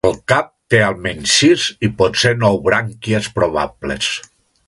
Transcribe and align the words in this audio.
El 0.09 0.15
cap 0.31 0.45
te 0.73 0.79
al 0.85 0.95
menys 1.03 1.33
sis 1.41 1.65
i 1.89 1.91
potser 2.01 2.33
nou 2.45 2.59
brànquies 2.71 3.31
probables. 3.39 4.11